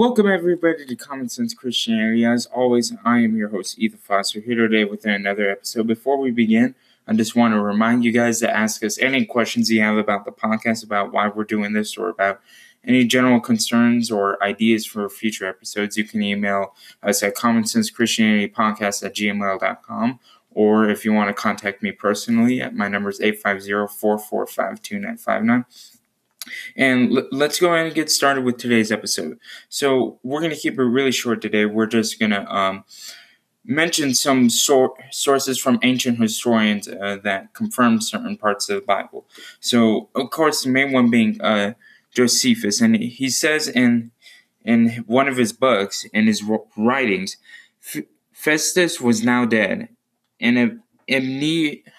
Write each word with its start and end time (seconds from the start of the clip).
Welcome 0.00 0.28
everybody 0.28 0.86
to 0.86 0.96
Common 0.96 1.28
Sense 1.28 1.52
Christianity. 1.52 2.24
As 2.24 2.46
always, 2.46 2.90
I 3.04 3.18
am 3.18 3.36
your 3.36 3.50
host 3.50 3.78
Ethan 3.78 3.98
Foster 3.98 4.40
here 4.40 4.54
today 4.54 4.84
with 4.84 5.04
another 5.04 5.50
episode. 5.50 5.86
Before 5.86 6.16
we 6.16 6.30
begin, 6.30 6.74
I 7.06 7.12
just 7.12 7.36
want 7.36 7.52
to 7.52 7.60
remind 7.60 8.02
you 8.02 8.10
guys 8.10 8.40
to 8.40 8.50
ask 8.50 8.82
us 8.82 8.98
any 8.98 9.26
questions 9.26 9.70
you 9.70 9.82
have 9.82 9.98
about 9.98 10.24
the 10.24 10.32
podcast, 10.32 10.82
about 10.82 11.12
why 11.12 11.28
we're 11.28 11.44
doing 11.44 11.74
this, 11.74 11.98
or 11.98 12.08
about 12.08 12.40
any 12.82 13.04
general 13.04 13.40
concerns 13.40 14.10
or 14.10 14.42
ideas 14.42 14.86
for 14.86 15.06
future 15.10 15.44
episodes. 15.46 15.98
You 15.98 16.04
can 16.04 16.22
email 16.22 16.74
us 17.02 17.22
at 17.22 17.34
Common 17.34 17.66
Sense 17.66 17.90
Christianity 17.90 18.48
Podcast 18.48 19.04
at 19.04 19.14
gmail.com. 19.14 20.18
Or 20.52 20.88
if 20.88 21.04
you 21.04 21.12
want 21.12 21.28
to 21.28 21.34
contact 21.34 21.82
me 21.82 21.92
personally, 21.92 22.66
my 22.72 22.88
number 22.88 23.10
is 23.10 23.20
850 23.20 23.94
445 23.98 24.80
2959. 24.80 25.99
And 26.76 27.16
l- 27.16 27.28
let's 27.30 27.60
go 27.60 27.72
ahead 27.74 27.86
and 27.86 27.94
get 27.94 28.10
started 28.10 28.44
with 28.44 28.56
today's 28.56 28.90
episode. 28.90 29.38
So 29.68 30.18
we're 30.22 30.40
going 30.40 30.54
to 30.54 30.58
keep 30.58 30.78
it 30.78 30.82
really 30.82 31.12
short 31.12 31.42
today. 31.42 31.66
We're 31.66 31.86
just 31.86 32.18
going 32.18 32.30
to 32.30 32.54
um, 32.54 32.84
mention 33.64 34.14
some 34.14 34.50
sor- 34.50 34.94
sources 35.10 35.58
from 35.58 35.78
ancient 35.82 36.18
historians 36.18 36.88
uh, 36.88 37.18
that 37.22 37.52
confirm 37.54 38.00
certain 38.00 38.36
parts 38.36 38.68
of 38.68 38.76
the 38.76 38.86
Bible. 38.86 39.26
So, 39.60 40.08
of 40.14 40.30
course, 40.30 40.62
the 40.62 40.70
main 40.70 40.92
one 40.92 41.10
being 41.10 41.40
uh, 41.40 41.74
Josephus, 42.14 42.80
and 42.80 42.96
he 42.96 43.28
says 43.28 43.68
in 43.68 44.10
in 44.62 45.04
one 45.06 45.26
of 45.26 45.38
his 45.38 45.54
books, 45.54 46.04
in 46.12 46.26
his 46.26 46.42
writings, 46.76 47.38
Festus 48.32 49.00
was 49.00 49.22
now 49.22 49.44
dead, 49.44 49.88
and 50.40 50.80
Ibni. 51.08 51.82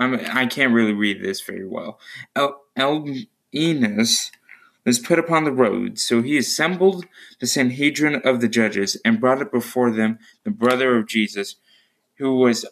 I'm, 0.00 0.14
I 0.14 0.46
can't 0.46 0.72
really 0.72 0.92
read 0.92 1.24
this 1.24 1.40
very 1.40 1.66
well. 1.66 1.98
El, 2.36 2.60
Albinus 2.78 4.30
was 4.84 4.98
put 4.98 5.18
upon 5.18 5.44
the 5.44 5.52
road. 5.52 5.98
So 5.98 6.22
he 6.22 6.38
assembled 6.38 7.04
the 7.40 7.46
Sanhedrin 7.46 8.22
of 8.24 8.40
the 8.40 8.48
judges 8.48 8.96
and 9.04 9.20
brought 9.20 9.42
it 9.42 9.52
before 9.52 9.90
them 9.90 10.18
the 10.44 10.50
brother 10.50 10.96
of 10.96 11.06
Jesus, 11.06 11.56
who 12.16 12.36
was 12.36 12.64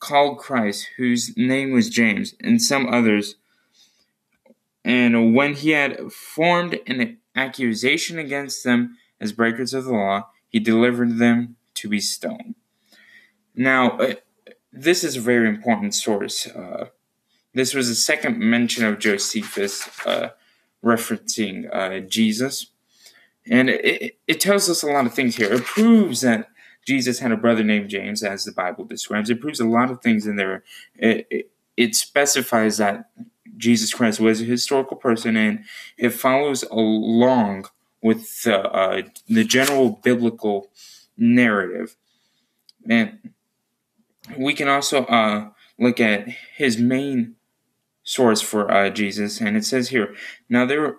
called 0.00 0.38
Christ, 0.38 0.88
whose 0.96 1.36
name 1.36 1.72
was 1.72 1.90
James, 1.90 2.34
and 2.40 2.60
some 2.60 2.88
others. 2.88 3.36
And 4.84 5.34
when 5.34 5.54
he 5.54 5.70
had 5.70 6.12
formed 6.12 6.80
an 6.86 7.18
accusation 7.36 8.18
against 8.18 8.64
them 8.64 8.96
as 9.20 9.32
breakers 9.32 9.74
of 9.74 9.84
the 9.84 9.92
law, 9.92 10.30
he 10.48 10.58
delivered 10.58 11.18
them 11.18 11.56
to 11.74 11.88
be 11.88 12.00
stoned. 12.00 12.54
Now, 13.54 13.98
uh, 13.98 14.14
this 14.72 15.04
is 15.04 15.16
a 15.16 15.20
very 15.20 15.48
important 15.48 15.94
source. 15.94 16.46
Uh, 16.46 16.86
this 17.54 17.74
was 17.74 17.88
the 17.88 17.94
second 17.94 18.38
mention 18.38 18.84
of 18.84 18.98
Josephus 18.98 19.88
uh, 20.06 20.30
referencing 20.84 21.68
uh, 21.74 22.00
Jesus. 22.00 22.66
And 23.50 23.70
it, 23.70 24.18
it 24.26 24.40
tells 24.40 24.68
us 24.68 24.82
a 24.82 24.86
lot 24.86 25.06
of 25.06 25.14
things 25.14 25.36
here. 25.36 25.52
It 25.52 25.64
proves 25.64 26.20
that 26.20 26.48
Jesus 26.86 27.18
had 27.18 27.32
a 27.32 27.36
brother 27.36 27.64
named 27.64 27.90
James, 27.90 28.22
as 28.22 28.44
the 28.44 28.52
Bible 28.52 28.84
describes. 28.84 29.30
It 29.30 29.40
proves 29.40 29.60
a 29.60 29.66
lot 29.66 29.90
of 29.90 30.00
things 30.00 30.26
in 30.26 30.36
there. 30.36 30.64
It, 30.96 31.26
it, 31.30 31.50
it 31.76 31.94
specifies 31.94 32.78
that 32.78 33.10
Jesus 33.56 33.92
Christ 33.92 34.20
was 34.20 34.40
a 34.40 34.44
historical 34.44 34.96
person, 34.96 35.36
and 35.36 35.64
it 35.98 36.10
follows 36.10 36.62
along 36.64 37.66
with 38.02 38.44
the, 38.44 38.58
uh, 38.58 39.02
the 39.28 39.44
general 39.44 40.00
biblical 40.02 40.70
narrative. 41.16 41.96
And 42.88 43.32
we 44.38 44.54
can 44.54 44.68
also 44.68 45.04
uh, 45.04 45.50
look 45.78 46.00
at 46.00 46.28
his 46.56 46.78
main 46.78 47.36
source 48.02 48.40
for 48.40 48.70
uh, 48.70 48.90
Jesus, 48.90 49.40
and 49.40 49.56
it 49.56 49.64
says 49.64 49.88
here, 49.88 50.14
now 50.48 50.64
there, 50.66 50.96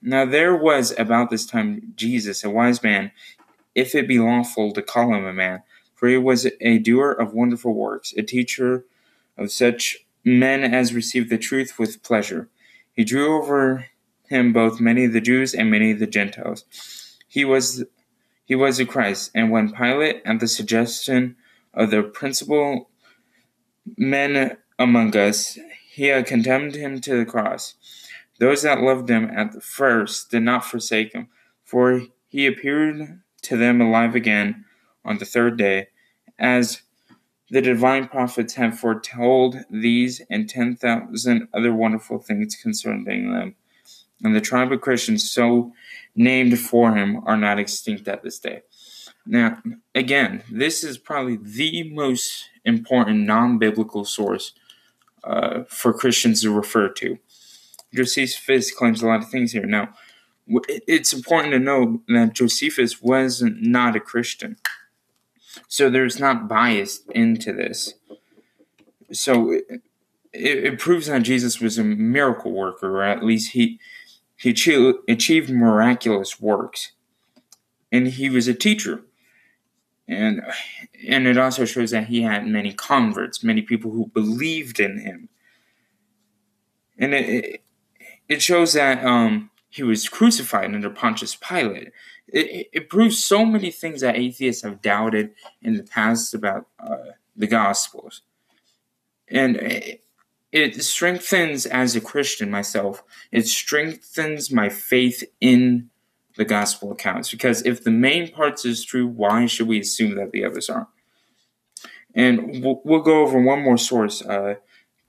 now 0.00 0.24
there 0.24 0.56
was 0.56 0.96
about 0.98 1.30
this 1.30 1.46
time 1.46 1.92
Jesus, 1.96 2.44
a 2.44 2.50
wise 2.50 2.82
man, 2.82 3.12
if 3.74 3.94
it 3.94 4.08
be 4.08 4.18
lawful 4.18 4.72
to 4.72 4.82
call 4.82 5.14
him 5.14 5.24
a 5.24 5.32
man, 5.32 5.62
for 5.94 6.08
he 6.08 6.16
was 6.16 6.46
a 6.60 6.78
doer 6.78 7.12
of 7.12 7.32
wonderful 7.32 7.74
works, 7.74 8.12
a 8.16 8.22
teacher 8.22 8.84
of 9.38 9.50
such 9.50 9.98
men 10.24 10.62
as 10.62 10.94
received 10.94 11.30
the 11.30 11.38
truth 11.38 11.78
with 11.78 12.02
pleasure. 12.02 12.48
He 12.92 13.04
drew 13.04 13.36
over 13.36 13.86
him 14.28 14.52
both 14.52 14.80
many 14.80 15.04
of 15.04 15.12
the 15.12 15.20
Jews 15.20 15.54
and 15.54 15.70
many 15.70 15.92
of 15.92 15.98
the 15.98 16.06
Gentiles. 16.06 16.64
He 17.28 17.44
was 17.44 17.84
he 18.44 18.54
was 18.54 18.76
the 18.76 18.84
Christ, 18.84 19.30
and 19.34 19.50
when 19.50 19.72
Pilate, 19.72 20.20
at 20.26 20.40
the 20.40 20.48
suggestion 20.48 21.36
of 21.72 21.90
the 21.90 22.02
principal 22.02 22.90
men 23.96 24.56
among 24.78 25.16
us, 25.16 25.58
he 25.92 26.06
had 26.06 26.24
condemned 26.24 26.74
him 26.74 27.02
to 27.02 27.18
the 27.18 27.26
cross. 27.26 27.74
Those 28.38 28.62
that 28.62 28.80
loved 28.80 29.10
him 29.10 29.30
at 29.36 29.52
the 29.52 29.60
first 29.60 30.30
did 30.30 30.42
not 30.42 30.64
forsake 30.64 31.12
him, 31.12 31.28
for 31.64 32.04
he 32.28 32.46
appeared 32.46 33.20
to 33.42 33.56
them 33.58 33.78
alive 33.82 34.14
again 34.14 34.64
on 35.04 35.18
the 35.18 35.26
third 35.26 35.58
day, 35.58 35.88
as 36.38 36.80
the 37.50 37.60
divine 37.60 38.08
prophets 38.08 38.54
have 38.54 38.80
foretold 38.80 39.58
these 39.68 40.22
and 40.30 40.48
ten 40.48 40.76
thousand 40.76 41.48
other 41.52 41.74
wonderful 41.74 42.18
things 42.18 42.56
concerning 42.56 43.30
them. 43.30 43.54
And 44.24 44.34
the 44.34 44.40
tribe 44.40 44.72
of 44.72 44.80
Christians 44.80 45.30
so 45.30 45.74
named 46.16 46.58
for 46.58 46.94
him 46.94 47.20
are 47.26 47.36
not 47.36 47.58
extinct 47.58 48.08
at 48.08 48.22
this 48.22 48.38
day. 48.38 48.62
Now, 49.26 49.58
again, 49.94 50.42
this 50.50 50.82
is 50.82 50.96
probably 50.96 51.36
the 51.36 51.92
most 51.92 52.48
important 52.64 53.26
non 53.26 53.58
biblical 53.58 54.06
source 54.06 54.54
uh, 55.24 55.64
for 55.68 55.92
Christians 55.92 56.42
to 56.42 56.54
refer 56.54 56.88
to. 56.88 57.18
Josephus 57.94 58.72
claims 58.72 59.02
a 59.02 59.06
lot 59.06 59.22
of 59.22 59.28
things 59.28 59.52
here. 59.52 59.66
Now, 59.66 59.90
it's 60.46 61.12
important 61.12 61.52
to 61.52 61.58
know 61.58 62.02
that 62.08 62.34
Josephus 62.34 63.00
was 63.00 63.42
not 63.42 63.96
a 63.96 64.00
Christian. 64.00 64.56
So 65.68 65.90
there's 65.90 66.18
not 66.18 66.48
bias 66.48 67.02
into 67.14 67.52
this. 67.52 67.94
So 69.12 69.52
it, 69.52 69.64
it, 70.32 70.78
proves 70.78 71.06
that 71.06 71.22
Jesus 71.22 71.60
was 71.60 71.78
a 71.78 71.84
miracle 71.84 72.52
worker, 72.52 72.98
or 72.98 73.02
at 73.02 73.22
least 73.22 73.52
he 73.52 73.78
he 74.36 74.50
achieved 74.50 75.50
miraculous 75.50 76.40
works, 76.40 76.92
and 77.92 78.08
he 78.08 78.28
was 78.28 78.48
a 78.48 78.54
teacher 78.54 79.04
and 80.08 80.42
and 81.08 81.26
it 81.26 81.38
also 81.38 81.64
shows 81.64 81.90
that 81.90 82.06
he 82.06 82.22
had 82.22 82.46
many 82.46 82.72
converts, 82.72 83.44
many 83.44 83.62
people 83.62 83.90
who 83.90 84.06
believed 84.08 84.80
in 84.80 84.98
him, 84.98 85.28
and 86.98 87.14
it 87.14 87.62
it 88.28 88.42
shows 88.42 88.72
that 88.72 89.04
um, 89.04 89.50
he 89.68 89.82
was 89.82 90.08
crucified 90.08 90.74
under 90.74 90.90
Pontius 90.90 91.34
Pilate. 91.36 91.92
It, 92.28 92.68
it 92.72 92.88
proves 92.88 93.22
so 93.22 93.44
many 93.44 93.70
things 93.70 94.00
that 94.00 94.16
atheists 94.16 94.62
have 94.62 94.80
doubted 94.80 95.32
in 95.60 95.76
the 95.76 95.82
past 95.82 96.34
about 96.34 96.66
uh, 96.78 97.12
the 97.36 97.46
Gospels, 97.46 98.22
and 99.28 99.56
it, 99.56 100.02
it 100.50 100.82
strengthens 100.82 101.64
as 101.64 101.96
a 101.96 102.00
Christian 102.00 102.50
myself. 102.50 103.02
It 103.30 103.46
strengthens 103.46 104.50
my 104.50 104.68
faith 104.68 105.24
in 105.40 105.90
the 106.36 106.44
gospel 106.44 106.92
accounts 106.92 107.30
because 107.30 107.62
if 107.62 107.84
the 107.84 107.90
main 107.90 108.30
parts 108.30 108.64
is 108.64 108.84
true, 108.84 109.06
why 109.06 109.46
should 109.46 109.68
we 109.68 109.80
assume 109.80 110.16
that 110.16 110.32
the 110.32 110.44
others 110.44 110.70
aren't? 110.70 110.88
And 112.14 112.62
we'll, 112.62 112.80
we'll 112.84 113.00
go 113.00 113.22
over 113.22 113.40
one 113.40 113.62
more 113.62 113.78
source 113.78 114.22
uh, 114.22 114.56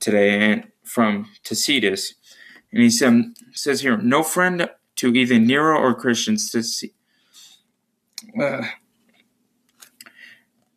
today, 0.00 0.52
and 0.52 0.68
from 0.82 1.30
Tacitus, 1.42 2.14
and 2.72 2.82
he 2.82 2.90
said, 2.90 3.34
says 3.52 3.82
here, 3.82 3.96
no 3.96 4.22
friend 4.22 4.68
to 4.96 5.14
either 5.14 5.38
Nero 5.38 5.78
or 5.78 5.94
Christians. 5.94 6.54
Uh, 8.40 8.62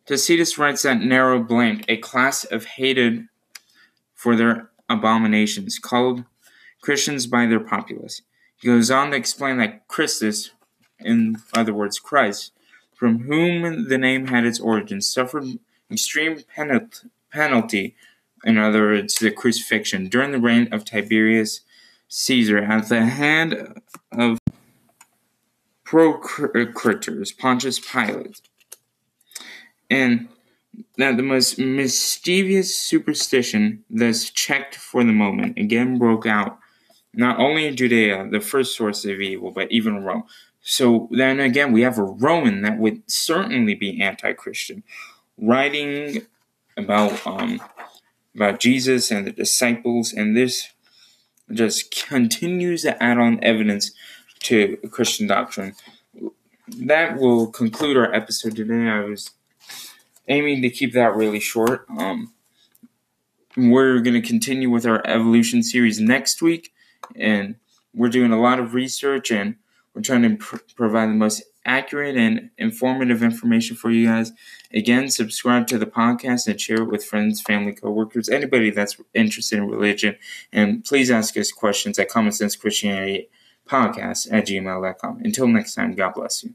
Tacitus 0.06 0.58
writes 0.58 0.82
that 0.82 1.02
Nero 1.02 1.42
blamed 1.42 1.84
a 1.88 1.96
class 1.96 2.44
of 2.44 2.64
hated 2.64 3.26
for 4.14 4.36
their 4.36 4.70
abominations, 4.88 5.78
called 5.78 6.24
Christians 6.82 7.26
by 7.26 7.46
their 7.46 7.60
populace. 7.60 8.22
He 8.58 8.66
goes 8.68 8.90
on 8.90 9.10
to 9.10 9.16
explain 9.16 9.58
that 9.58 9.86
Christus, 9.86 10.50
in 10.98 11.36
other 11.54 11.72
words, 11.72 11.98
Christ, 11.98 12.52
from 12.92 13.20
whom 13.20 13.88
the 13.88 13.98
name 13.98 14.26
had 14.26 14.44
its 14.44 14.58
origin, 14.58 15.00
suffered 15.00 15.58
extreme 15.90 16.40
penalty, 17.32 17.94
in 18.44 18.58
other 18.58 18.82
words, 18.82 19.14
the 19.14 19.30
crucifixion, 19.30 20.08
during 20.08 20.32
the 20.32 20.40
reign 20.40 20.68
of 20.72 20.84
Tiberius 20.84 21.60
Caesar 22.08 22.58
at 22.58 22.88
the 22.88 23.06
hand 23.06 23.80
of 24.12 24.38
Procrators, 25.84 27.36
Pontius 27.36 27.78
Pilate. 27.78 28.40
And 29.88 30.28
that 30.96 31.16
the 31.16 31.22
most 31.22 31.58
mischievous 31.58 32.76
superstition, 32.76 33.84
thus 33.88 34.30
checked 34.30 34.74
for 34.74 35.02
the 35.04 35.12
moment, 35.12 35.58
again 35.58 35.96
broke 35.96 36.26
out 36.26 36.58
not 37.14 37.38
only 37.38 37.66
in 37.66 37.76
Judea, 37.76 38.28
the 38.30 38.40
first 38.40 38.76
source 38.76 39.04
of 39.04 39.20
evil, 39.20 39.50
but 39.50 39.70
even 39.72 40.04
Rome. 40.04 40.24
So 40.60 41.08
then 41.10 41.40
again, 41.40 41.72
we 41.72 41.82
have 41.82 41.98
a 41.98 42.02
Roman 42.02 42.62
that 42.62 42.78
would 42.78 43.02
certainly 43.10 43.74
be 43.74 44.00
anti-Christian, 44.02 44.82
writing 45.36 46.26
about 46.76 47.26
um, 47.26 47.60
about 48.34 48.60
Jesus 48.60 49.10
and 49.10 49.26
the 49.26 49.32
disciples, 49.32 50.12
and 50.12 50.36
this 50.36 50.68
just 51.50 51.90
continues 51.90 52.82
to 52.82 53.02
add 53.02 53.18
on 53.18 53.42
evidence 53.42 53.92
to 54.40 54.76
Christian 54.90 55.26
doctrine. 55.26 55.74
that 56.76 57.16
will 57.16 57.46
conclude 57.46 57.96
our 57.96 58.12
episode 58.14 58.56
today. 58.56 58.88
I 58.88 59.00
was 59.00 59.30
aiming 60.28 60.62
to 60.62 60.70
keep 60.70 60.92
that 60.92 61.14
really 61.14 61.40
short. 61.40 61.86
Um, 61.96 62.32
we're 63.56 64.00
going 64.00 64.20
to 64.20 64.26
continue 64.26 64.70
with 64.70 64.86
our 64.86 65.04
evolution 65.06 65.62
series 65.62 65.98
next 65.98 66.42
week, 66.42 66.72
and 67.16 67.56
we're 67.94 68.08
doing 68.08 68.32
a 68.32 68.40
lot 68.40 68.58
of 68.58 68.74
research 68.74 69.30
and 69.30 69.56
we're 69.94 70.02
trying 70.02 70.22
to 70.22 70.36
pr- 70.36 70.56
provide 70.76 71.08
the 71.08 71.14
most 71.14 71.42
accurate 71.64 72.16
and 72.16 72.50
informative 72.56 73.22
information 73.22 73.76
for 73.76 73.90
you 73.90 74.06
guys. 74.06 74.32
Again, 74.72 75.08
subscribe 75.08 75.66
to 75.68 75.78
the 75.78 75.86
podcast 75.86 76.46
and 76.48 76.60
share 76.60 76.82
it 76.82 76.90
with 76.90 77.04
friends, 77.04 77.42
family, 77.42 77.72
coworkers, 77.72 78.28
anybody 78.28 78.70
that's 78.70 78.96
interested 79.14 79.58
in 79.58 79.68
religion. 79.68 80.16
And 80.52 80.84
please 80.84 81.10
ask 81.10 81.36
us 81.36 81.52
questions 81.52 81.98
at 81.98 82.08
Common 82.08 82.32
Sense 82.32 82.56
Christianity 82.56 83.28
Podcast 83.68 84.28
at 84.32 84.46
gmail.com. 84.46 85.20
Until 85.22 85.46
next 85.46 85.74
time, 85.74 85.94
God 85.94 86.14
bless 86.14 86.42
you. 86.42 86.54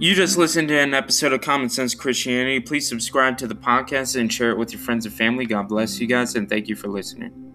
You 0.00 0.14
just 0.14 0.38
listened 0.38 0.68
to 0.68 0.78
an 0.78 0.94
episode 0.94 1.34
of 1.34 1.42
Common 1.42 1.68
Sense 1.68 1.94
Christianity. 1.94 2.58
Please 2.58 2.88
subscribe 2.88 3.36
to 3.36 3.46
the 3.46 3.54
podcast 3.54 4.18
and 4.18 4.32
share 4.32 4.50
it 4.50 4.56
with 4.56 4.72
your 4.72 4.80
friends 4.80 5.04
and 5.04 5.14
family. 5.14 5.44
God 5.44 5.68
bless 5.68 6.00
you 6.00 6.06
guys, 6.06 6.34
and 6.36 6.48
thank 6.48 6.68
you 6.68 6.74
for 6.74 6.88
listening. 6.88 7.49